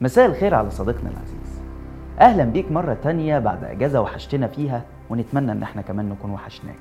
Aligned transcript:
مساء 0.00 0.26
الخير 0.26 0.54
على 0.54 0.70
صديقنا 0.70 1.10
العزيز. 1.10 1.60
أهلا 2.20 2.44
بيك 2.44 2.72
مرة 2.72 2.96
تانية 3.02 3.38
بعد 3.38 3.64
إجازة 3.64 4.00
وحشتنا 4.00 4.46
فيها 4.46 4.82
ونتمنى 5.10 5.52
إن 5.52 5.62
إحنا 5.62 5.82
كمان 5.82 6.08
نكون 6.08 6.30
وحشناك. 6.30 6.74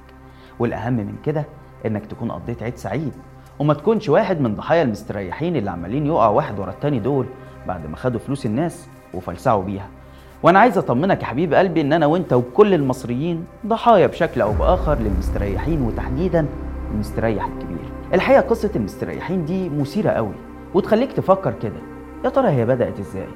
والأهم 0.59 0.93
من 0.93 1.15
كده 1.25 1.45
إنك 1.85 2.05
تكون 2.05 2.31
قضيت 2.31 2.63
عيد 2.63 2.77
سعيد 2.77 3.11
وما 3.59 3.73
تكونش 3.73 4.09
واحد 4.09 4.41
من 4.41 4.55
ضحايا 4.55 4.83
المستريحين 4.83 5.55
اللي 5.55 5.71
عمالين 5.71 6.05
يقعوا 6.05 6.35
واحد 6.35 6.59
ورا 6.59 6.69
التاني 6.69 6.99
دول 6.99 7.25
بعد 7.67 7.87
ما 7.87 7.95
خدوا 7.95 8.19
فلوس 8.19 8.45
الناس 8.45 8.87
وفلسعوا 9.13 9.63
بيها. 9.63 9.87
وأنا 10.43 10.59
عايز 10.59 10.77
أطمنك 10.77 11.21
يا 11.21 11.27
حبيب 11.27 11.53
قلبي 11.53 11.81
إن 11.81 11.93
أنا 11.93 12.05
وأنت 12.05 12.33
وكل 12.33 12.73
المصريين 12.73 13.45
ضحايا 13.65 14.07
بشكل 14.07 14.41
أو 14.41 14.53
بآخر 14.53 14.99
للمستريحين 14.99 15.81
وتحديدا 15.81 16.45
المستريح 16.93 17.45
الكبير. 17.45 17.91
الحقيقة 18.13 18.41
قصة 18.41 18.71
المستريحين 18.75 19.45
دي 19.45 19.69
مثيرة 19.69 20.09
قوي 20.09 20.33
وتخليك 20.73 21.11
تفكر 21.11 21.53
كده. 21.63 21.94
يا 22.25 22.29
ترى 22.29 22.47
هي 22.49 22.65
بدأت 22.65 22.99
إزاي؟ 22.99 23.27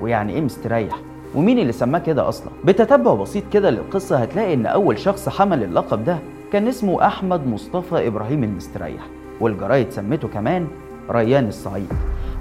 ويعني 0.00 0.32
إيه 0.32 0.40
مستريح؟ 0.40 0.94
ومين 1.34 1.58
اللي 1.58 1.72
سماه 1.72 1.98
كده 1.98 2.28
أصلا؟ 2.28 2.48
بتتبع 2.64 3.14
بسيط 3.14 3.44
كده 3.52 3.70
للقصة 3.70 4.16
هتلاقي 4.16 4.54
إن 4.54 4.66
أول 4.66 4.98
شخص 4.98 5.28
حمل 5.28 5.62
اللقب 5.62 6.04
ده 6.04 6.18
كان 6.52 6.68
اسمه 6.68 7.06
أحمد 7.06 7.46
مصطفى 7.46 8.06
إبراهيم 8.06 8.44
المستريح 8.44 9.06
والجرايد 9.40 9.90
سمته 9.90 10.28
كمان 10.28 10.66
ريان 11.10 11.48
الصعيد. 11.48 11.92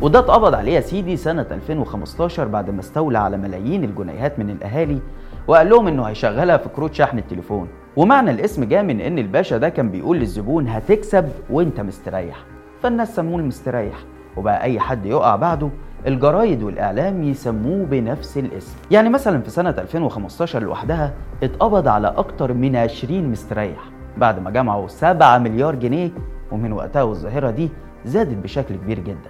وده 0.01 0.19
اتقبض 0.19 0.55
عليه 0.55 0.73
يا 0.73 0.81
سيدي 0.81 1.17
سنة 1.17 1.47
2015 1.51 2.47
بعد 2.47 2.69
ما 2.69 2.79
استولى 2.79 3.17
على 3.17 3.37
ملايين 3.37 3.83
الجنيهات 3.83 4.39
من 4.39 4.49
الأهالي 4.49 4.99
وقال 5.47 5.69
لهم 5.69 5.87
إنه 5.87 6.03
هيشغلها 6.03 6.57
في 6.57 6.69
كروت 6.69 6.93
شحن 6.93 7.17
التليفون. 7.17 7.67
ومعنى 7.95 8.31
الاسم 8.31 8.63
جاء 8.63 8.83
من 8.83 9.01
إن 9.01 9.19
الباشا 9.19 9.57
ده 9.57 9.69
كان 9.69 9.89
بيقول 9.89 10.17
للزبون 10.17 10.67
هتكسب 10.67 11.29
وإنت 11.49 11.81
مستريح. 11.81 12.37
فالناس 12.81 13.15
سموه 13.15 13.39
المستريح. 13.39 13.95
وبقى 14.37 14.63
أي 14.63 14.79
حد 14.79 15.05
يقع 15.05 15.35
بعده 15.35 15.69
الجرايد 16.07 16.63
والإعلام 16.63 17.23
يسموه 17.23 17.85
بنفس 17.85 18.37
الاسم. 18.37 18.77
يعني 18.91 19.09
مثلا 19.09 19.41
في 19.41 19.49
سنة 19.49 19.69
2015 19.69 20.63
لوحدها 20.63 21.13
اتقبض 21.43 21.87
على 21.87 22.07
أكتر 22.07 22.53
من 22.53 22.75
20 22.75 23.31
مستريح. 23.31 23.79
بعد 24.17 24.39
ما 24.39 24.49
جمعوا 24.51 24.87
7 24.87 25.37
مليار 25.37 25.75
جنيه 25.75 26.11
ومن 26.51 26.73
وقتها 26.73 27.03
والظاهرة 27.03 27.49
دي 27.49 27.69
زادت 28.05 28.37
بشكل 28.37 28.75
كبير 28.75 28.99
جدا. 28.99 29.29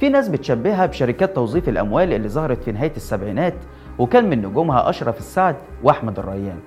في 0.00 0.08
ناس 0.08 0.28
بتشبهها 0.28 0.86
بشركات 0.86 1.34
توظيف 1.34 1.68
الأموال 1.68 2.12
اللي 2.12 2.28
ظهرت 2.28 2.62
في 2.62 2.72
نهاية 2.72 2.92
السبعينات 2.96 3.54
وكان 3.98 4.30
من 4.30 4.42
نجومها 4.46 4.90
أشرف 4.90 5.18
السعد 5.18 5.56
وأحمد 5.82 6.18
الريان. 6.18 6.58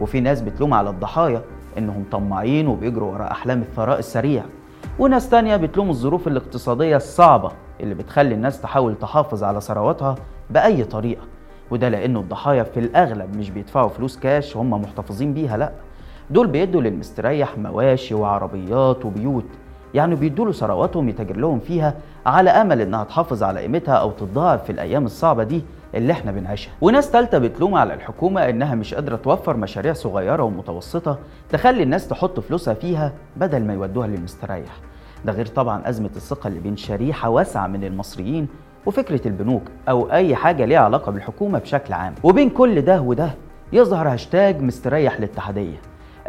وفي 0.00 0.20
ناس 0.20 0.40
بتلوم 0.40 0.74
على 0.74 0.90
الضحايا 0.90 1.42
إنهم 1.78 2.04
طماعين 2.12 2.68
وبيجروا 2.68 3.12
ورا 3.12 3.30
أحلام 3.30 3.60
الثراء 3.62 3.98
السريع. 3.98 4.44
وناس 4.98 5.28
تانية 5.28 5.56
بتلوم 5.56 5.90
الظروف 5.90 6.28
الاقتصادية 6.28 6.96
الصعبة 6.96 7.50
اللي 7.80 7.94
بتخلي 7.94 8.34
الناس 8.34 8.60
تحاول 8.60 8.94
تحافظ 8.94 9.44
على 9.44 9.60
ثرواتها 9.60 10.14
بأي 10.50 10.84
طريقة. 10.84 11.22
وده 11.70 11.88
لأنه 11.88 12.20
الضحايا 12.20 12.62
في 12.62 12.80
الأغلب 12.80 13.36
مش 13.36 13.50
بيدفعوا 13.50 13.88
فلوس 13.88 14.18
كاش 14.18 14.56
هم 14.56 14.70
محتفظين 14.70 15.34
بيها 15.34 15.56
لأ. 15.56 15.72
دول 16.30 16.46
بيدوا 16.46 16.82
للمستريح 16.82 17.58
مواشي 17.58 18.14
وعربيات 18.14 19.04
وبيوت. 19.04 19.44
يعني 19.94 20.14
بيدوا 20.14 20.44
له 20.46 20.52
ثرواتهم 20.52 21.08
يتاجر 21.08 21.36
لهم 21.36 21.58
فيها 21.60 21.94
على 22.26 22.50
أمل 22.50 22.80
إنها 22.80 23.04
تحافظ 23.04 23.42
على 23.42 23.60
قيمتها 23.60 23.94
أو 23.94 24.10
تتضاعف 24.10 24.64
في 24.64 24.72
الأيام 24.72 25.04
الصعبة 25.04 25.42
دي 25.42 25.62
اللي 25.94 26.12
إحنا 26.12 26.32
بنعيشها. 26.32 26.72
وناس 26.80 27.10
تالتة 27.10 27.38
بتلوم 27.38 27.74
على 27.74 27.94
الحكومة 27.94 28.48
إنها 28.48 28.74
مش 28.74 28.94
قادرة 28.94 29.16
توفر 29.16 29.56
مشاريع 29.56 29.92
صغيرة 29.92 30.42
ومتوسطة 30.42 31.18
تخلي 31.50 31.82
الناس 31.82 32.08
تحط 32.08 32.40
فلوسها 32.40 32.74
فيها 32.74 33.12
بدل 33.36 33.64
ما 33.64 33.74
يودوها 33.74 34.06
للمستريح. 34.06 34.70
ده 35.24 35.32
غير 35.32 35.46
طبعا 35.46 35.88
أزمة 35.88 36.10
الثقة 36.16 36.48
اللي 36.48 36.60
بين 36.60 36.76
شريحة 36.76 37.28
واسعة 37.28 37.66
من 37.66 37.84
المصريين 37.84 38.48
وفكرة 38.86 39.28
البنوك 39.28 39.62
أو 39.88 40.12
أي 40.12 40.36
حاجة 40.36 40.64
ليها 40.64 40.78
علاقة 40.80 41.12
بالحكومة 41.12 41.58
بشكل 41.58 41.92
عام. 41.94 42.14
وبين 42.22 42.50
كل 42.50 42.80
ده 42.80 43.00
وده 43.00 43.30
يظهر 43.72 44.08
هاشتاج 44.08 44.62
مستريح 44.62 45.16
للاتحادية 45.18 45.80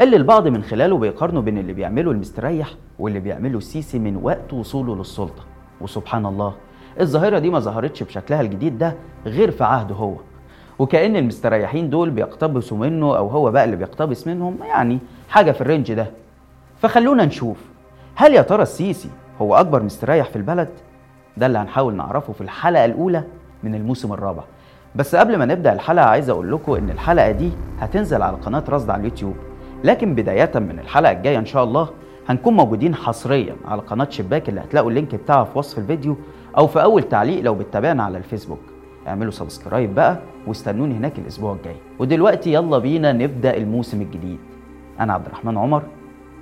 اللي 0.01 0.15
البعض 0.15 0.47
من 0.47 0.63
خلاله 0.63 0.97
بيقارنوا 0.97 1.41
بين 1.41 1.57
اللي 1.57 1.73
بيعمله 1.73 2.11
المستريح 2.11 2.69
واللي 2.99 3.19
بيعمله 3.19 3.57
السيسي 3.57 3.99
من 3.99 4.15
وقت 4.23 4.53
وصوله 4.53 4.95
للسلطة. 4.95 5.43
وسبحان 5.81 6.25
الله 6.25 6.53
الظاهرة 7.01 7.39
دي 7.39 7.49
ما 7.49 7.59
ظهرتش 7.59 8.03
بشكلها 8.03 8.41
الجديد 8.41 8.77
ده 8.77 8.93
غير 9.25 9.51
في 9.51 9.63
عهده 9.63 9.95
هو. 9.95 10.15
وكأن 10.79 11.15
المستريحين 11.15 11.89
دول 11.89 12.09
بيقتبسوا 12.09 12.77
منه 12.77 13.17
أو 13.17 13.27
هو 13.27 13.51
بقى 13.51 13.63
اللي 13.63 13.75
بيقتبس 13.75 14.27
منهم 14.27 14.57
يعني 14.67 14.99
حاجة 15.29 15.51
في 15.51 15.61
ال 15.61 15.66
range 15.66 15.93
ده. 15.93 16.07
فخلونا 16.81 17.25
نشوف. 17.25 17.57
هل 18.15 18.33
يا 18.33 18.41
ترى 18.41 18.63
السيسي 18.63 19.09
هو 19.41 19.55
أكبر 19.55 19.83
مستريح 19.83 20.29
في 20.29 20.35
البلد؟ 20.35 20.69
ده 21.37 21.45
اللي 21.45 21.57
هنحاول 21.57 21.95
نعرفه 21.95 22.33
في 22.33 22.41
الحلقة 22.41 22.85
الأولى 22.85 23.23
من 23.63 23.75
الموسم 23.75 24.13
الرابع. 24.13 24.43
بس 24.95 25.15
قبل 25.15 25.37
ما 25.37 25.45
نبدأ 25.45 25.73
الحلقة 25.73 26.05
عايز 26.05 26.29
أقول 26.29 26.51
لكم 26.51 26.73
إن 26.73 26.89
الحلقة 26.89 27.31
دي 27.31 27.51
هتنزل 27.79 28.21
على 28.21 28.37
قناة 28.37 28.63
رصد 28.69 28.89
على 28.89 28.99
اليوتيوب. 28.99 29.35
لكن 29.83 30.15
بداية 30.15 30.51
من 30.55 30.79
الحلقة 30.79 31.11
الجاية 31.11 31.37
إن 31.37 31.45
شاء 31.45 31.63
الله 31.63 31.89
هنكون 32.29 32.53
موجودين 32.53 32.95
حصريا 32.95 33.55
على 33.65 33.81
قناة 33.81 34.07
شباك 34.09 34.49
اللي 34.49 34.61
هتلاقوا 34.61 34.89
اللينك 34.89 35.15
بتاعها 35.15 35.43
في 35.43 35.57
وصف 35.57 35.77
الفيديو 35.77 36.15
أو 36.57 36.67
في 36.67 36.83
أول 36.83 37.03
تعليق 37.03 37.41
لو 37.43 37.55
بتتابعنا 37.55 38.03
على 38.03 38.17
الفيسبوك. 38.17 38.59
اعملوا 39.07 39.31
subscribe 39.31 39.95
بقى 39.95 40.19
واستنوني 40.47 40.93
هناك 40.93 41.19
الأسبوع 41.19 41.53
الجاي. 41.53 41.75
ودلوقتي 41.99 42.53
يلا 42.53 42.77
بينا 42.77 43.11
نبدأ 43.11 43.57
الموسم 43.57 44.01
الجديد. 44.01 44.39
أنا 44.99 45.13
عبد 45.13 45.25
الرحمن 45.25 45.57
عمر 45.57 45.83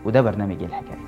وده 0.05 0.21
برنامج 0.21 0.51
إيه 0.51 0.63
الحكاية؟ 0.63 0.99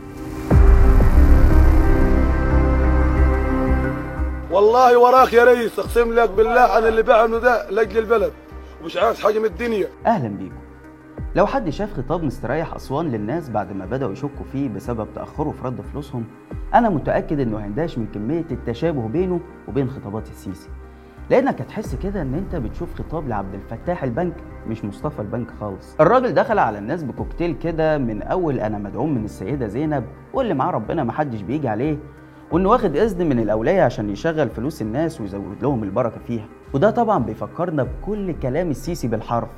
والله 4.51 4.97
وراك 4.97 5.33
يا 5.33 5.43
ريس 5.43 5.79
أقسم 5.79 6.13
لك 6.13 6.29
بالله 6.29 6.77
أنا 6.77 6.87
اللي 6.87 7.03
بعمله 7.03 7.39
ده 7.39 7.69
لأجل 7.69 7.97
البلد 7.97 8.31
ومش 8.81 8.97
عايز 8.97 9.19
حاجة 9.21 9.39
من 9.39 9.45
الدنيا. 9.45 9.87
أهلا 10.05 10.27
بيكم. 10.27 10.62
لو 11.35 11.45
حد 11.45 11.69
شاف 11.69 11.93
خطاب 11.93 12.23
مستريح 12.23 12.73
أسوان 12.75 13.05
للناس 13.11 13.49
بعد 13.49 13.73
ما 13.75 13.85
بدأوا 13.85 14.11
يشكوا 14.11 14.45
فيه 14.51 14.69
بسبب 14.69 15.07
تأخره 15.15 15.51
في 15.51 15.67
رد 15.67 15.81
فلوسهم 15.81 16.23
أنا 16.73 16.89
متأكد 16.89 17.39
إنه 17.39 17.57
هيندهش 17.57 17.97
من 17.97 18.07
كمية 18.13 18.45
التشابه 18.51 19.07
بينه 19.07 19.39
وبين 19.67 19.89
خطابات 19.89 20.27
السيسي. 20.27 20.69
لأنك 21.29 21.61
هتحس 21.61 21.95
كده 21.95 22.21
إن 22.21 22.33
أنت 22.33 22.55
بتشوف 22.55 22.95
خطاب 22.95 23.27
لعبد 23.27 23.53
الفتاح 23.53 24.03
البنك 24.03 24.33
مش 24.67 24.85
مصطفى 24.85 25.21
البنك 25.21 25.47
خالص. 25.59 25.95
الراجل 26.01 26.33
دخل 26.33 26.59
على 26.59 26.77
الناس 26.77 27.03
بكوكتيل 27.03 27.55
كده 27.63 27.97
من 27.97 28.21
أول 28.21 28.59
أنا 28.59 28.77
مدعوم 28.77 29.13
من 29.15 29.25
السيدة 29.25 29.67
زينب 29.67 30.03
واللي 30.33 30.53
معاه 30.53 30.71
ربنا 30.71 31.03
محدش 31.03 31.41
بيجي 31.41 31.67
عليه 31.67 31.97
وإنه 32.51 32.69
واخد 32.69 32.95
اذن 32.95 33.29
من 33.29 33.39
الأولية 33.39 33.81
عشان 33.81 34.09
يشغل 34.09 34.49
فلوس 34.49 34.81
الناس 34.81 35.21
ويزود 35.21 35.61
لهم 35.61 35.83
البركة 35.83 36.19
فيها. 36.27 36.45
وده 36.73 36.91
طبعا 36.91 37.23
بيفكرنا 37.23 37.83
بكل 37.83 38.31
كلام 38.31 38.69
السيسي 38.69 39.07
بالحرف. 39.07 39.49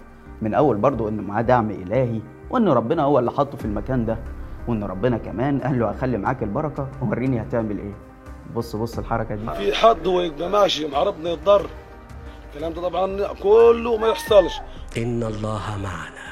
من 0.42 0.54
أول 0.54 0.78
برضه 0.78 1.10
انه 1.10 1.22
معاه 1.22 1.42
دعم 1.42 1.70
إلهي 1.72 2.20
وإن 2.50 2.70
ربنا 2.70 3.04
هو 3.04 3.20
اللي 3.20 3.32
حطه 3.32 3.58
في 3.58 3.66
المكان 3.66 4.06
ده 4.06 4.18
وإن 4.68 4.84
ربنا 4.84 5.18
كمان 5.18 5.60
قال 5.60 5.80
له 5.80 5.90
هخلي 5.90 6.18
معاك 6.18 6.44
البركة 6.44 6.88
ووريني 7.02 7.42
هتعمل 7.42 7.78
إيه. 7.78 7.94
بص 8.56 8.76
بص 8.76 8.98
الحركة 9.00 9.36
دي. 9.36 9.50
في 9.52 9.74
حد 9.74 10.08
هو 10.08 10.22
يبقى 10.22 10.50
ماشي 10.50 10.88
مع 10.88 11.04
ربنا 11.04 11.30
يتضر 11.30 11.66
الكلام 12.54 12.74
ده 12.74 12.82
طبعا 12.82 13.28
كله 13.44 13.98
ما 13.98 14.08
يحصلش. 14.08 14.60
إن 14.98 15.24
الله 15.24 15.62
معنا. 15.84 16.26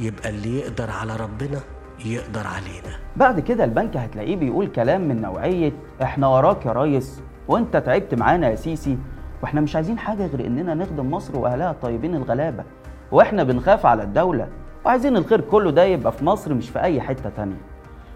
يبقى 0.00 0.28
اللي 0.28 0.58
يقدر 0.60 0.90
على 0.90 1.16
ربنا 1.16 1.60
يقدر 2.04 2.46
علينا. 2.46 2.96
بعد 3.16 3.40
كده 3.40 3.64
البنك 3.64 3.96
هتلاقيه 3.96 4.36
بيقول 4.36 4.66
كلام 4.66 5.08
من 5.08 5.20
نوعية 5.22 5.72
إحنا 6.02 6.26
وراك 6.28 6.66
يا 6.66 6.72
ريس 6.72 7.20
وإنت 7.48 7.76
تعبت 7.76 8.14
معانا 8.14 8.48
يا 8.50 8.54
سيسي 8.56 8.98
وإحنا 9.42 9.60
مش 9.60 9.76
عايزين 9.76 9.98
حاجة 9.98 10.26
غير 10.26 10.46
إننا 10.46 10.74
نخدم 10.74 11.10
مصر 11.10 11.38
وأهلها 11.38 11.70
الطيبين 11.70 12.14
الغلابة. 12.14 12.64
وإحنا 13.12 13.42
بنخاف 13.44 13.86
على 13.86 14.02
الدولة 14.02 14.48
وعايزين 14.84 15.16
الخير 15.16 15.40
كله 15.40 15.70
ده 15.70 15.84
يبقى 15.84 16.12
في 16.12 16.24
مصر 16.24 16.54
مش 16.54 16.68
في 16.70 16.80
أي 16.80 17.00
حتة 17.00 17.30
تانية. 17.36 17.60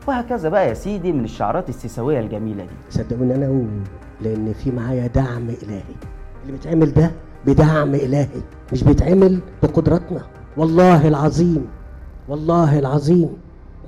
وهكذا 0.08 0.48
بقى 0.48 0.68
يا 0.68 0.74
سيدي 0.74 1.12
من 1.12 1.24
الشعارات 1.24 1.68
السيساوية 1.68 2.20
الجميلة 2.20 2.64
دي. 2.64 2.70
صدقوني 2.90 3.34
أنا 3.34 3.46
أقول 3.46 3.66
لأن 4.20 4.52
في 4.52 4.70
معايا 4.70 5.06
دعم 5.06 5.48
إلهي. 5.62 5.82
اللي 6.42 6.52
بيتعمل 6.52 6.92
ده 6.94 7.10
بدعم 7.46 7.94
إلهي 7.94 8.28
مش 8.72 8.84
بيتعمل 8.84 9.40
بقدرتنا 9.62 10.20
والله 10.56 11.08
العظيم 11.08 11.66
والله 12.28 12.78
العظيم 12.78 13.36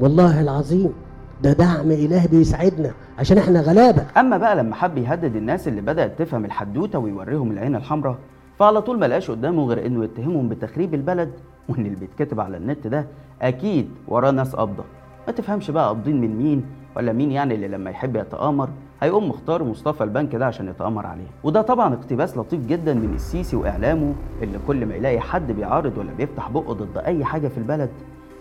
والله 0.00 0.40
العظيم. 0.40 0.92
ده 1.42 1.52
دعم 1.52 1.90
إلهي 1.90 2.28
بيساعدنا 2.28 2.90
عشان 3.18 3.38
إحنا 3.38 3.60
غلابة. 3.60 4.04
أما 4.16 4.38
بقى 4.38 4.56
لما 4.56 4.74
حب 4.74 4.98
يهدد 4.98 5.36
الناس 5.36 5.68
اللي 5.68 5.80
بدأت 5.80 6.18
تفهم 6.18 6.44
الحدوتة 6.44 6.98
ويوريهم 6.98 7.50
العين 7.50 7.76
الحمراء 7.76 8.16
فعلى 8.58 8.82
طول 8.82 8.98
ما 8.98 9.06
لقاش 9.06 9.30
قدامه 9.30 9.66
غير 9.66 9.86
إنه 9.86 10.04
يتهمهم 10.04 10.48
بتخريب 10.48 10.94
البلد 10.94 11.32
وإن 11.68 11.86
اللي 11.86 11.96
بيتكتب 11.96 12.40
على 12.40 12.56
النت 12.56 12.86
ده 12.86 13.06
أكيد 13.42 13.88
وراه 14.08 14.30
ناس 14.30 14.56
قابضة. 14.56 14.84
ما 15.26 15.32
تفهمش 15.32 15.70
بقى 15.70 15.86
قابضين 15.86 16.20
من 16.20 16.36
مين 16.36 16.64
ولا 16.96 17.12
مين 17.12 17.30
يعني 17.32 17.54
اللي 17.54 17.68
لما 17.68 17.90
يحب 17.90 18.16
يتآمر 18.16 18.68
هيقوم 19.02 19.28
مختار 19.28 19.64
مصطفى 19.64 20.04
البنك 20.04 20.36
ده 20.36 20.46
عشان 20.46 20.68
يتآمر 20.68 21.06
عليه. 21.06 21.26
وده 21.44 21.62
طبعا 21.62 21.94
اقتباس 21.94 22.38
لطيف 22.38 22.66
جدا 22.66 22.94
من 22.94 23.12
السيسي 23.14 23.56
وإعلامه 23.56 24.14
اللي 24.42 24.58
كل 24.66 24.86
ما 24.86 24.94
يلاقي 24.94 25.20
حد 25.20 25.52
بيعارض 25.52 25.98
ولا 25.98 26.12
بيفتح 26.12 26.50
بقه 26.50 26.72
ضد 26.74 26.98
أي 26.98 27.24
حاجة 27.24 27.48
في 27.48 27.58
البلد 27.58 27.90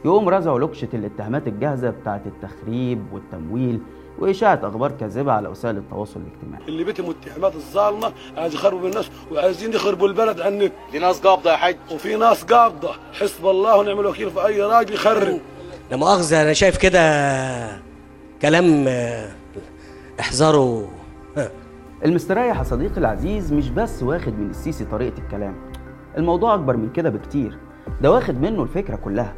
يقوم 0.05 0.29
رزعه 0.29 0.57
لكشة 0.57 0.87
الاتهامات 0.93 1.47
الجاهزة 1.47 1.89
بتاعت 1.89 2.21
التخريب 2.27 2.99
والتمويل 3.13 3.79
وإشاعة 4.19 4.59
أخبار 4.63 4.91
كاذبة 4.91 5.31
على 5.31 5.47
وسائل 5.49 5.77
التواصل 5.77 6.19
الاجتماعي. 6.19 6.67
اللي 6.67 6.83
بيتم 6.83 7.03
الاتهامات 7.03 7.55
الظالمة 7.55 8.13
عايز 8.37 8.53
يخربوا 8.53 8.89
الناس 8.89 9.09
وعايزين 9.31 9.73
يخربوا 9.73 10.07
البلد 10.07 10.41
عن 10.41 10.53
النت 10.53 10.73
في 10.91 10.99
ناس 10.99 11.19
قابضة 11.19 11.51
يا 11.51 11.55
حج 11.55 11.75
وفي 11.91 12.15
ناس 12.15 12.43
قابضة. 12.43 12.91
حسب 13.13 13.45
الله 13.45 13.77
ونعم 13.77 13.99
الوكيل 13.99 14.31
في 14.31 14.45
أي 14.45 14.61
راجل 14.61 14.93
يخرب. 14.93 15.39
لا 15.91 15.97
مؤاخذة 15.97 16.41
أنا 16.41 16.53
شايف 16.53 16.77
كده 16.77 17.01
كلام 18.41 18.85
آه، 18.87 19.31
احذروا. 20.19 20.87
المستريح 22.05 22.57
يا 22.57 22.63
صديقي 22.63 22.97
العزيز 22.97 23.53
مش 23.53 23.69
بس 23.69 24.03
واخد 24.03 24.39
من 24.39 24.49
السيسي 24.49 24.85
طريقة 24.85 25.17
الكلام. 25.17 25.55
الموضوع 26.17 26.53
أكبر 26.53 26.77
من 26.77 26.89
كده 26.89 27.09
بكتير. 27.09 27.57
ده 28.01 28.11
واخد 28.11 28.41
منه 28.41 28.63
الفكرة 28.63 28.95
كلها. 28.95 29.33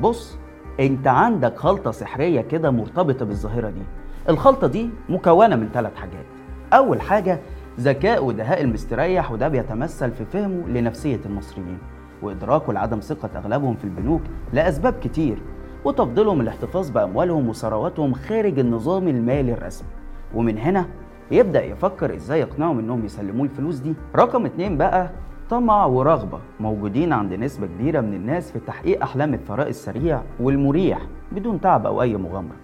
بص 0.00 0.36
أنت 0.80 1.06
عندك 1.06 1.56
خلطة 1.56 1.90
سحرية 1.90 2.40
كده 2.40 2.70
مرتبطة 2.70 3.24
بالظاهرة 3.24 3.70
دي. 3.70 3.82
الخلطة 4.28 4.66
دي 4.66 4.90
مكونة 5.08 5.56
من 5.56 5.68
ثلاث 5.74 5.94
حاجات. 5.96 6.24
أول 6.72 7.00
حاجة 7.00 7.40
ذكاء 7.80 8.24
ودهاء 8.24 8.60
المستريح 8.62 9.32
وده 9.32 9.48
بيتمثل 9.48 10.10
في 10.10 10.24
فهمه 10.24 10.68
لنفسية 10.68 11.20
المصريين 11.26 11.78
وإدراكه 12.22 12.72
لعدم 12.72 13.00
ثقة 13.00 13.30
أغلبهم 13.36 13.74
في 13.74 13.84
البنوك 13.84 14.20
لأسباب 14.52 14.92
كتير 14.92 15.38
وتفضيلهم 15.84 16.40
الاحتفاظ 16.40 16.90
بأموالهم 16.90 17.48
وثرواتهم 17.48 18.14
خارج 18.14 18.58
النظام 18.58 19.08
المالي 19.08 19.52
الرسمي. 19.52 19.88
ومن 20.34 20.58
هنا 20.58 20.86
يبدأ 21.30 21.64
يفكر 21.64 22.14
إزاي 22.14 22.40
يقنعهم 22.40 22.78
انهم 22.78 23.04
يسلموه 23.04 23.44
الفلوس 23.44 23.76
دي. 23.76 23.94
رقم 24.16 24.46
اتنين 24.46 24.76
بقى 24.76 25.10
طمع 25.50 25.86
ورغبة 25.86 26.38
موجودين 26.60 27.12
عند 27.12 27.32
نسبة 27.32 27.66
كبيرة 27.66 28.00
من 28.00 28.14
الناس 28.14 28.52
في 28.52 28.58
تحقيق 28.58 29.02
أحلام 29.02 29.34
الثراء 29.34 29.68
السريع 29.68 30.22
والمريح 30.40 30.98
بدون 31.32 31.60
تعب 31.60 31.86
أو 31.86 32.02
أي 32.02 32.16
مغامرة. 32.16 32.56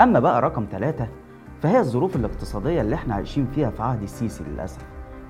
أما 0.00 0.20
بقى 0.20 0.40
رقم 0.42 0.66
ثلاثة 0.70 1.08
فهي 1.62 1.78
الظروف 1.78 2.16
الاقتصادية 2.16 2.80
اللي 2.80 2.94
إحنا 2.94 3.14
عايشين 3.14 3.46
فيها 3.54 3.70
في 3.70 3.82
عهد 3.82 4.02
السيسي 4.02 4.44
للأسف 4.44 4.80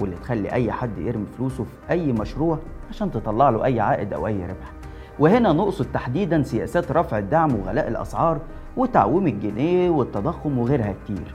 واللي 0.01 0.17
تخلي 0.17 0.53
أي 0.53 0.73
حد 0.73 0.99
يرمي 0.99 1.27
فلوسه 1.27 1.65
في 1.65 1.91
أي 1.91 2.13
مشروع 2.13 2.59
عشان 2.91 3.11
تطلع 3.11 3.51
له 3.51 3.65
أي 3.65 3.81
عائد 3.81 4.13
أو 4.13 4.27
أي 4.27 4.43
ربح. 4.47 4.73
وهنا 5.19 5.53
نقصد 5.53 5.87
تحديدا 5.93 6.43
سياسات 6.43 6.93
رفع 6.93 7.19
الدعم 7.19 7.55
وغلاء 7.55 7.89
الأسعار 7.89 8.41
وتعويم 8.77 9.27
الجنيه 9.27 9.91
والتضخم 9.91 10.59
وغيرها 10.59 10.95
كتير. 11.05 11.35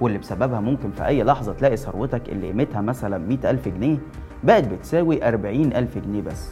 واللي 0.00 0.18
بسببها 0.18 0.60
ممكن 0.60 0.90
في 0.90 1.06
أي 1.06 1.22
لحظة 1.22 1.52
تلاقي 1.52 1.76
ثروتك 1.76 2.28
اللي 2.28 2.46
قيمتها 2.46 2.80
مثلا 2.80 3.18
100 3.18 3.50
ألف 3.50 3.68
جنيه 3.68 3.98
بقت 4.44 4.64
بتساوي 4.64 5.28
40 5.28 5.60
ألف 5.72 5.98
جنيه 5.98 6.22
بس. 6.22 6.50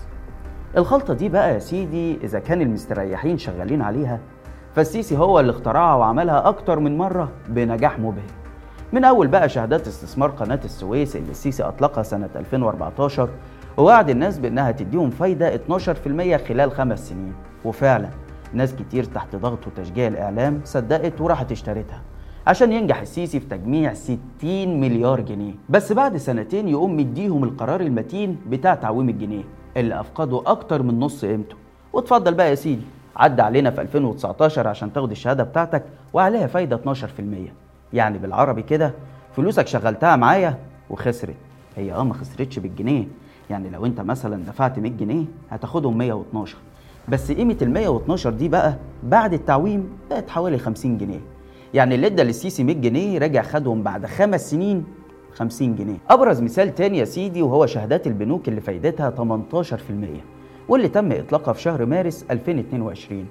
الخلطة 0.76 1.14
دي 1.14 1.28
بقى 1.28 1.54
يا 1.54 1.58
سيدي 1.58 2.16
إذا 2.24 2.38
كان 2.38 2.60
المستريحين 2.62 3.38
شغالين 3.38 3.82
عليها 3.82 4.20
فالسيسي 4.74 5.16
هو 5.18 5.40
اللي 5.40 5.50
اخترعها 5.50 5.94
وعملها 5.94 6.48
أكتر 6.48 6.78
من 6.78 6.98
مرة 6.98 7.28
بنجاح 7.48 7.98
مبهر. 7.98 8.30
من 8.92 9.04
أول 9.04 9.26
بقى 9.28 9.48
شهادات 9.48 9.86
استثمار 9.86 10.30
قناة 10.30 10.60
السويس 10.64 11.16
اللي 11.16 11.30
السيسي 11.30 11.62
أطلقها 11.62 12.02
سنة 12.02 12.28
2014 12.36 13.28
ووعد 13.76 14.10
الناس 14.10 14.38
بأنها 14.38 14.70
تديهم 14.70 15.10
فايدة 15.10 15.54
12% 15.54 16.36
خلال 16.48 16.72
خمس 16.72 17.08
سنين. 17.08 17.32
وفعلا 17.64 18.08
ناس 18.52 18.74
كتير 18.74 19.04
تحت 19.04 19.36
ضغط 19.36 19.66
وتشجيع 19.66 20.06
الإعلام 20.06 20.60
صدقت 20.64 21.20
وراحت 21.20 21.52
اشترتها 21.52 22.02
عشان 22.46 22.72
ينجح 22.72 23.00
السيسي 23.00 23.40
في 23.40 23.46
تجميع 23.46 23.94
60 23.94 24.18
مليار 24.80 25.20
جنيه. 25.20 25.54
بس 25.68 25.92
بعد 25.92 26.16
سنتين 26.16 26.68
يقوم 26.68 26.96
مديهم 26.96 27.44
القرار 27.44 27.80
المتين 27.80 28.36
بتاع 28.48 28.74
تعويم 28.74 29.08
الجنيه 29.08 29.44
اللي 29.76 30.00
أفقده 30.00 30.42
أكتر 30.46 30.82
من 30.82 31.00
نص 31.00 31.24
قيمته. 31.24 31.56
واتفضل 31.92 32.34
بقى 32.34 32.50
يا 32.50 32.54
سيدي. 32.54 32.84
عدى 33.16 33.42
علينا 33.42 33.70
في 33.70 33.80
2019 33.80 34.68
عشان 34.68 34.92
تاخد 34.92 35.10
الشهادة 35.10 35.44
بتاعتك 35.44 35.82
وعليها 36.12 36.46
فايدة 36.46 36.94
12% 36.94 36.98
يعني 37.92 38.18
بالعربي 38.18 38.62
كده 38.62 38.94
فلوسك 39.36 39.66
شغلتها 39.66 40.16
معايا 40.16 40.58
وخسرت. 40.90 41.34
هي 41.76 41.92
آه 41.92 42.04
ما 42.04 42.14
خسرتش 42.14 42.58
بالجنيه. 42.58 43.04
يعني 43.50 43.70
لو 43.70 43.86
انت 43.86 44.00
مثلا 44.00 44.44
دفعت 44.44 44.78
100 44.78 44.92
جنيه 44.92 45.24
هتاخدهم 45.50 45.98
112 45.98 46.56
بس 47.08 47.32
قيمة 47.32 47.56
ال 47.62 47.70
112 47.70 48.30
دي 48.30 48.48
بقى 48.48 48.74
بعد 49.02 49.32
التعويم 49.32 49.88
بقت 50.10 50.30
حوالي 50.30 50.58
50 50.58 50.98
جنيه. 50.98 51.20
يعني 51.74 51.94
اللي 51.94 52.06
ادى 52.06 52.22
للسيسي 52.22 52.64
100 52.64 52.76
جنيه 52.76 53.18
رجع 53.18 53.42
خدهم 53.42 53.82
بعد 53.82 54.06
خمس 54.06 54.50
سنين 54.50 54.84
50 55.34 55.76
جنيه. 55.76 55.96
أبرز 56.10 56.40
مثال 56.40 56.74
تاني 56.74 56.98
يا 56.98 57.04
سيدي 57.04 57.42
وهو 57.42 57.66
شهادات 57.66 58.06
البنوك 58.06 58.48
اللي 58.48 58.60
فايدتها 58.60 59.10
18% 59.10 59.72
واللي 60.70 60.88
تم 60.88 61.12
إطلاقها 61.12 61.52
في 61.52 61.60
شهر 61.62 61.86
مارس 61.86 62.26
2022 62.30 63.26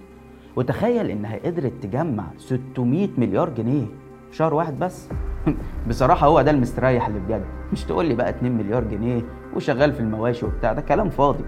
وتخيل 0.55 1.09
إنها 1.09 1.39
قدرت 1.45 1.73
تجمع 1.81 2.23
600 2.37 3.09
مليار 3.17 3.49
جنيه 3.49 3.85
في 4.31 4.35
شهر 4.37 4.53
واحد 4.53 4.79
بس. 4.79 5.09
بصراحة 5.89 6.27
هو 6.27 6.41
ده 6.41 6.51
المستريح 6.51 7.07
اللي 7.07 7.19
بجد. 7.19 7.45
مش 7.73 7.83
تقول 7.83 8.05
لي 8.05 8.15
بقى 8.15 8.29
2 8.29 8.57
مليار 8.57 8.83
جنيه 8.83 9.21
وشغال 9.55 9.93
في 9.93 9.99
المواشي 9.99 10.45
وبتاع 10.45 10.73
ده 10.73 10.81
كلام 10.81 11.09
فاضي. 11.09 11.43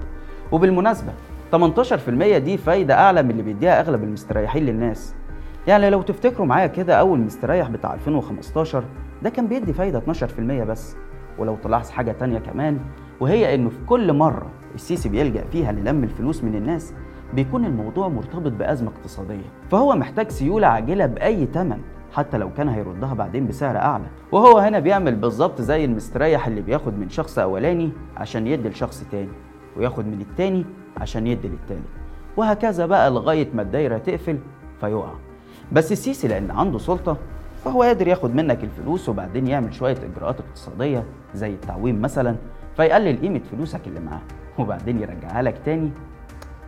وبالمناسبة 0.51 1.13
18% 1.51 2.37
دي 2.37 2.57
فايدة 2.57 2.93
أعلى 2.93 3.23
من 3.23 3.31
اللي 3.31 3.43
بيديها 3.43 3.79
أغلب 3.79 4.03
المستريحين 4.03 4.65
للناس. 4.65 5.15
يعني 5.67 5.89
لو 5.89 6.01
تفتكروا 6.01 6.47
معايا 6.47 6.67
كده 6.67 6.95
أول 6.95 7.19
مستريح 7.19 7.69
بتاع 7.69 7.93
2015 7.93 8.83
ده 9.23 9.29
كان 9.29 9.47
بيدي 9.47 9.73
فايدة 9.73 9.99
12% 9.99 10.63
بس. 10.63 10.95
ولو 11.37 11.55
تلاحظ 11.55 11.89
حاجة 11.89 12.11
تانية 12.11 12.39
كمان 12.39 12.79
وهي 13.19 13.55
إنه 13.55 13.69
في 13.69 13.85
كل 13.85 14.13
مرة 14.13 14.60
السيسي 14.75 15.09
بيلجأ 15.09 15.43
فيها 15.51 15.71
للم 15.71 16.03
الفلوس 16.03 16.43
من 16.43 16.55
الناس 16.55 16.93
بيكون 17.33 17.65
الموضوع 17.65 18.07
مرتبط 18.07 18.51
بأزمة 18.51 18.91
اقتصادية. 18.97 19.45
فهو 19.71 19.95
محتاج 19.95 20.29
سيولة 20.29 20.67
عاجلة 20.67 21.05
بأي 21.05 21.45
ثمن 21.45 21.81
حتى 22.13 22.37
لو 22.37 22.53
كان 22.53 22.69
هيردها 22.69 23.13
بعدين 23.13 23.47
بسعر 23.47 23.77
أعلى. 23.77 24.05
وهو 24.31 24.57
هنا 24.57 24.79
بيعمل 24.79 25.15
بالظبط 25.15 25.61
زي 25.61 25.85
المستريح 25.85 26.47
اللي 26.47 26.61
بياخد 26.61 26.99
من 26.99 27.09
شخص 27.09 27.39
أولاني 27.39 27.91
عشان 28.17 28.47
يدي 28.47 28.69
لشخص 28.69 29.05
تاني 29.11 29.29
وياخد 29.77 30.05
من 30.05 30.21
التاني 30.21 30.65
عشان 30.97 31.27
يدي 31.27 31.47
للتالت. 31.47 31.87
وهكذا 32.37 32.85
بقى 32.85 33.11
لغاية 33.11 33.47
ما 33.53 33.61
الدايرة 33.61 33.97
تقفل 33.97 34.37
فيقع. 34.81 35.11
بس 35.71 35.91
السيسي 35.91 36.27
لأن 36.27 36.51
عنده 36.51 36.77
سلطة 36.77 37.17
فهو 37.65 37.83
قادر 37.83 38.07
ياخد 38.07 38.35
منك 38.35 38.63
الفلوس 38.63 39.09
وبعدين 39.09 39.47
يعمل 39.47 39.73
شوية 39.73 39.97
إجراءات 40.15 40.39
اقتصادية 40.39 41.03
زي 41.35 41.53
التعويم 41.53 42.01
مثلا 42.01 42.35
فيقلل 42.77 43.17
قيمة 43.17 43.41
فلوسك 43.51 43.87
اللي 43.87 43.99
معاه. 43.99 44.21
وبعدين 44.59 44.99
يرجعها 45.01 45.41
لك 45.41 45.61
تاني 45.65 45.91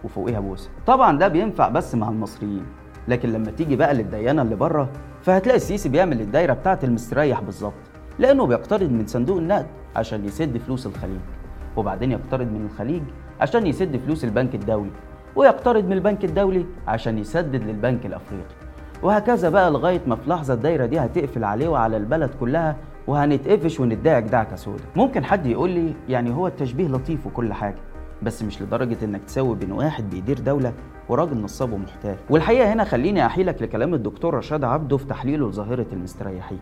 وفوقيها 0.04 0.40
بوسة. 0.40 0.70
طبعا 0.88 1.18
ده 1.18 1.28
بينفع 1.28 1.70
بس 1.70 1.96
مع 1.96 2.10
المصريين 2.10 2.66
لكن 3.08 3.30
لما 3.30 3.52
تيجي 3.52 3.76
بقى 3.76 3.94
للديانة 3.94 4.42
اللي 4.42 4.56
بره 4.56 4.90
فهتلاقي 5.22 5.56
السيسي 5.58 5.90
بيعمل 5.90 6.22
الدايرة 6.22 6.54
بتاعة 6.54 6.80
المستريح 6.84 7.42
بالظبط 7.42 7.74
لأنه 8.20 8.46
بيقترض 8.46 8.92
من 8.92 9.08
صندوق 9.08 9.38
النقد 9.38 9.66
عشان 9.96 10.26
يسد 10.26 10.58
فلوس 10.58 10.86
الخليج 10.88 11.20
وبعدين 11.78 12.12
يقترض 12.12 12.48
من 12.48 12.66
الخليج 12.72 13.02
عشان 13.42 13.68
يسد 13.68 13.98
فلوس 13.98 14.24
البنك 14.24 14.56
الدولي 14.56 14.92
ويقترض 15.36 15.86
من 15.86 15.94
البنك 15.94 16.26
الدولي 16.26 16.66
عشان 16.88 17.18
يسدد 17.18 17.56
للبنك 17.64 18.06
الأفريقي. 18.06 18.54
وهكذا 19.04 19.50
بقى 19.50 19.72
لغاية 19.72 20.02
ما 20.08 20.16
في 20.16 20.30
لحظة 20.30 20.54
الدايرة 20.54 20.86
دي 20.86 21.00
هتقفل 21.00 21.44
عليه 21.44 21.68
وعلى 21.68 21.98
البلد 21.98 22.30
كلها 22.40 22.76
وهنتقفش 23.08 23.80
وندعك 23.80 24.24
دعكه 24.24 24.56
سودا 24.56 24.84
ممكن 24.96 25.26
حد 25.26 25.46
يقول 25.46 25.70
لي 25.70 25.94
يعني 26.10 26.34
هو 26.34 26.48
التشبيه 26.48 26.88
لطيف 26.88 27.28
وكل 27.28 27.54
حاجة 27.54 27.78
بس 28.22 28.44
مش 28.44 28.62
لدرجة 28.62 28.98
إنك 29.04 29.24
تساوي 29.24 29.56
بين 29.56 29.72
واحد 29.72 30.10
بيدير 30.10 30.40
دولة 30.40 30.74
وراجل 31.10 31.38
نصاب 31.42 31.74
ومحتال 31.74 32.16
والحقيقة 32.30 32.74
هنا 32.74 32.84
خليني 32.84 33.26
أحيلك 33.26 33.62
لكلام 33.62 33.94
الدكتور 33.94 34.34
رشاد 34.34 34.64
عبده 34.64 34.98
في 34.98 35.06
تحليله 35.06 35.50
لظاهرة 35.50 35.86
المستريحين. 35.94 36.60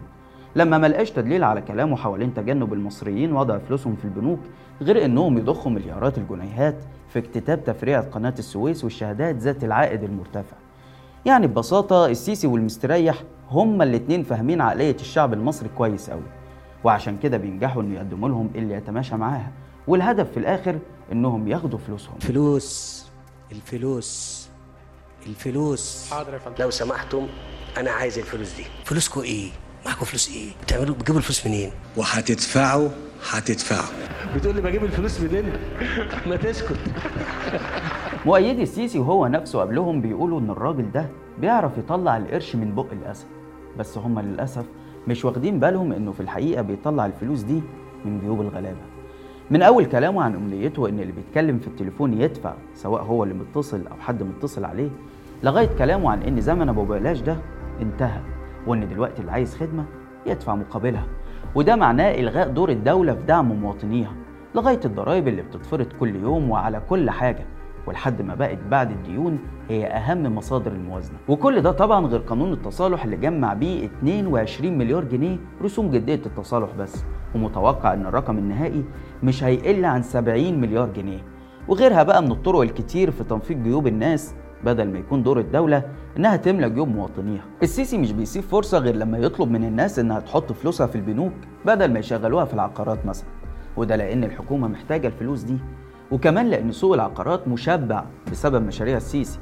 لما 0.56 0.78
ما 0.78 0.88
لقاش 0.88 1.12
تدليل 1.12 1.44
على 1.44 1.62
كلامه 1.62 1.96
حوالين 1.96 2.34
تجنب 2.34 2.74
المصريين 2.74 3.34
وضع 3.34 3.58
فلوسهم 3.58 3.96
في 3.96 4.06
البنوك 4.06 4.40
غير 4.82 5.06
إنهم 5.06 5.38
يضخوا 5.38 5.72
مليارات 5.72 6.18
الجنيهات 6.18 6.76
في 7.10 7.20
اكتتاب 7.20 7.64
تفريعه 7.64 8.04
قناة 8.04 8.34
السويس 8.40 8.84
والشهادات 8.84 9.36
ذات 9.36 9.64
العائد 9.64 10.04
المرتفع. 10.04 10.58
يعني 11.26 11.48
ببساطة 11.48 12.06
السيسي 12.06 12.48
والمستريح 12.48 13.16
هما 13.52 13.84
الاتنين 13.84 14.24
فاهمين 14.24 14.62
عقلية 14.62 14.96
الشعب 14.96 15.34
المصري 15.34 15.70
كويس 15.78 16.10
قوي 16.10 16.22
وعشان 16.84 17.18
كده 17.18 17.38
بينجحوا 17.38 17.82
إنه 17.82 17.96
يقدموا 17.96 18.30
لهم 18.30 18.50
اللي 18.56 18.74
يتماشى 18.74 19.16
معاها 19.16 19.52
والهدف 19.88 20.32
في 20.32 20.38
الآخر 20.38 20.80
إنهم 21.12 21.48
ياخدوا 21.48 21.80
فلوسهم. 21.80 22.20
فلوس 22.20 23.06
الفلوس 23.52 24.42
الفلوس. 25.28 26.10
حاضر 26.12 26.34
يا 26.34 26.38
فندم. 26.38 26.56
لو 26.60 26.70
سمحتم 26.70 27.28
أنا 27.78 27.92
عايز 27.92 28.18
الفلوس 28.20 28.56
دي. 28.56 28.64
فلوسكم 28.86 29.22
إيه؟ 29.22 29.50
معاكم 29.86 30.06
فلوس 30.06 30.30
إيه؟ 30.30 30.50
بتعملوا 30.64 30.96
بتجيبوا 30.96 31.20
الفلوس 31.20 31.48
منين؟ 31.48 31.72
وهتدفعوا 31.98 32.90
هتدفعوا. 33.32 33.90
بتقول 34.36 34.56
لي 34.56 34.62
بجيب 34.62 34.84
الفلوس 34.84 35.20
منين؟ 35.22 35.46
ما 36.28 36.36
تسكت. 36.36 36.78
مؤيدي 38.26 38.64
السيسي 38.64 39.00
وهو 39.00 39.28
نفسه 39.28 39.60
قبلهم 39.62 40.02
بيقولوا 40.02 40.40
إن 40.40 40.50
الراجل 40.50 40.92
ده 40.92 41.06
بيعرف 41.40 41.78
يطلع 41.78 42.18
القرش 42.18 42.56
من 42.56 42.76
بق 42.76 42.92
الأسد. 42.92 43.26
بس 43.80 43.98
هم 43.98 44.20
للأسف 44.20 44.66
مش 45.08 45.26
واخدين 45.26 45.60
بالهم 45.60 45.92
إنه 45.92 46.12
في 46.12 46.20
الحقيقة 46.20 46.62
بيطلع 46.62 47.06
الفلوس 47.06 47.42
دي 47.42 47.62
من 48.06 48.20
جيوب 48.20 48.42
الغلابة. 48.42 48.78
من 49.52 49.62
أول 49.62 49.86
كلامه 49.86 50.24
عن 50.24 50.36
أمنيته 50.36 50.90
إن 50.90 51.00
اللي 51.00 51.12
بيتكلم 51.14 51.60
في 51.60 51.68
التليفون 51.68 52.14
يدفع 52.22 52.54
سواء 52.76 53.04
هو 53.04 53.24
اللي 53.24 53.34
متصل 53.34 53.88
أو 53.88 53.96
حد 54.00 54.24
متصل 54.24 54.66
عليه 54.66 54.90
لغاية 55.44 55.70
كلامه 55.78 56.12
عن 56.12 56.24
إن 56.24 56.42
زمن 56.42 56.70
أبو 56.70 56.86
بلاش 56.86 57.22
ده 57.22 57.38
انتهى 57.82 58.22
وإن 58.68 58.88
دلوقتي 58.88 59.22
اللي 59.22 59.32
عايز 59.32 59.56
خدمة 59.56 59.86
يدفع 60.26 60.56
مقابلها. 60.56 61.08
وده 61.56 61.76
معناه 61.76 62.12
إلغاء 62.20 62.50
دور 62.50 62.70
الدولة 62.70 63.14
في 63.14 63.22
دعم 63.22 63.52
مواطنيها 63.52 64.12
لغاية 64.56 64.80
الضرائب 64.86 65.28
اللي 65.28 65.42
بتتفرض 65.42 65.88
كل 66.00 66.16
يوم 66.16 66.50
وعلى 66.50 66.82
كل 66.90 67.10
حاجة. 67.10 67.46
ولحد 67.88 68.22
ما 68.22 68.36
بقت 68.36 68.58
بعد 68.72 68.92
الديون 68.92 69.40
هي 69.70 69.88
أهم 69.88 70.36
مصادر 70.36 70.72
الموازنة 70.72 71.18
وكل 71.28 71.62
ده 71.62 71.72
طبعا 71.72 72.08
غير 72.08 72.20
قانون 72.20 72.54
التصالح 72.54 73.04
اللي 73.04 73.18
جمع 73.18 73.54
بيه 73.54 73.86
22 73.86 74.78
مليار 74.78 75.04
جنيه 75.04 75.38
رسوم 75.62 75.92
جدية 75.92 76.22
التصالح 76.26 76.70
بس 76.80 77.04
ومتوقع 77.36 77.94
إن 77.94 78.06
الرقم 78.06 78.38
النهائي 78.38 78.84
مش 79.24 79.44
هيقل 79.44 79.86
عن 79.86 80.02
70 80.02 80.62
مليار 80.62 80.90
جنيه 80.90 81.20
وغيرها 81.68 82.04
بقى 82.04 82.22
من 82.22 82.32
الطرق 82.32 82.60
الكتير 82.62 83.12
في 83.12 83.24
تنفيذ 83.24 83.64
جيوب 83.64 83.88
الناس 83.88 84.36
بدل 84.66 84.92
ما 84.92 85.00
يكون 85.00 85.24
دور 85.24 85.40
الدولة 85.40 85.84
إنها 86.18 86.36
تملى 86.36 86.70
جيوب 86.70 86.88
مواطنيها. 86.88 87.44
السيسي 87.64 87.98
مش 87.98 88.12
بيسيب 88.12 88.44
فرصة 88.44 88.78
غير 88.78 88.96
لما 88.96 89.18
يطلب 89.18 89.52
من 89.52 89.64
الناس 89.64 90.00
إنها 90.00 90.20
تحط 90.20 90.52
فلوسها 90.52 90.88
في 90.88 90.96
البنوك 90.96 91.32
بدل 91.66 91.94
ما 91.94 92.00
يشغلوها 92.00 92.46
في 92.46 92.54
العقارات 92.54 93.06
مثلا. 93.06 93.28
وده 93.78 93.96
لأن 93.96 94.24
الحكومة 94.24 94.68
محتاجة 94.68 95.08
الفلوس 95.08 95.42
دي 95.44 95.58
وكمان 96.12 96.48
لأن 96.50 96.72
سوق 96.72 96.94
العقارات 96.94 97.48
مشبع 97.48 98.04
بسبب 98.32 98.66
مشاريع 98.68 98.98
السيسي. 98.98 99.40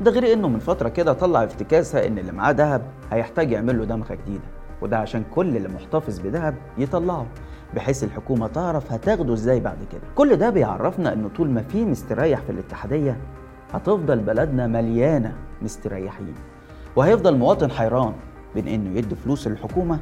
ده 0.00 0.10
غير 0.10 0.32
إنه 0.32 0.48
من 0.48 0.58
فترة 0.58 0.88
كده 0.88 1.12
طلع 1.12 1.44
افتكاسة 1.44 2.06
إن 2.06 2.18
اللي 2.18 2.32
معاه 2.32 2.52
دهب 2.52 2.82
هيحتاج 3.12 3.50
يعمل 3.52 3.78
له 3.78 3.84
دمغة 3.84 4.14
جديدة. 4.14 4.44
وده 4.82 4.98
عشان 4.98 5.24
كل 5.34 5.56
اللي 5.56 5.68
محتفظ 5.68 6.18
بدهب 6.18 6.54
يطلعه 6.78 7.26
بحيث 7.74 8.04
الحكومة 8.04 8.46
تعرف 8.46 8.92
هتاخده 8.92 9.32
إزاي 9.34 9.60
بعد 9.60 9.78
كده 9.92 10.00
كل 10.14 10.36
ده 10.36 10.50
بيعرفنا 10.50 11.12
ان 11.12 11.28
طول 11.28 11.50
ما 11.50 11.62
في 11.62 11.84
مستريح 11.84 12.40
في 12.40 12.50
الاتحادية 12.52 13.16
هتفضل 13.72 14.18
بلدنا 14.18 14.66
مليانة 14.66 15.36
مستريحين 15.62 16.34
وهيفضل 16.96 17.36
مواطن 17.36 17.70
حيران 17.70 18.12
بين 18.54 18.68
إنه 18.68 18.98
يدي 18.98 19.14
فلوس 19.14 19.48
للحكومة 19.48 19.98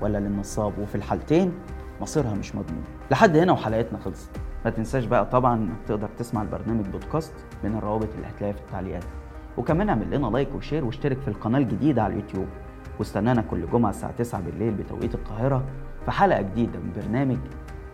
ولا 0.00 0.18
للنصاب 0.18 0.72
وفي 0.78 0.94
الحالتين 0.94 1.52
مصيرها 2.00 2.34
مش 2.34 2.54
مضمون 2.54 2.84
لحد 3.10 3.36
هنا 3.36 3.52
وحلقتنا 3.52 3.98
خلصت 3.98 4.30
ما 4.64 4.70
تنساش 4.70 5.04
بقى 5.04 5.26
طبعا 5.26 5.54
إنك 5.54 5.76
تقدر 5.86 6.08
تسمع 6.18 6.42
البرنامج 6.42 6.84
بودكاست 6.86 7.34
من 7.64 7.74
الروابط 7.76 8.08
اللي 8.14 8.26
هتلاقيها 8.26 8.52
في 8.56 8.60
التعليقات. 8.60 9.04
وكمان 9.56 9.88
اعمل 9.88 10.16
لنا 10.16 10.26
like 10.26 10.54
و 10.54 10.59
share 10.59 10.84
واشترك 10.84 11.18
في 11.20 11.28
القناة 11.28 11.58
الجديدة 11.58 12.02
على 12.02 12.12
اليوتيوب. 12.14 12.46
واستنانا 12.98 13.42
كل 13.42 13.66
جمعة 13.70 13.90
الساعة 13.90 14.12
9 14.12 14.40
بالليل 14.40 14.74
بتوقيت 14.74 15.14
القاهرة 15.14 15.64
في 16.04 16.10
حلقة 16.10 16.42
جديدة 16.42 16.78
من 16.78 16.92
برنامج 16.96 17.36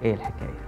إيه 0.03 0.15
الحكاية. 0.15 0.68